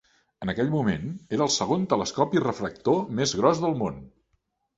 En 0.45 0.51
aquell 0.51 0.69
moment, 0.75 1.03
era 1.37 1.45
el 1.47 1.51
segon 1.55 1.83
telescopi 1.91 2.41
refractor 2.45 2.99
més 3.21 3.37
gros 3.43 3.63
del 3.67 3.79
món. 3.85 4.03